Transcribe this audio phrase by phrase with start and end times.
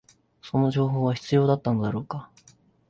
[0.41, 2.27] その情報は必要だったのだろうか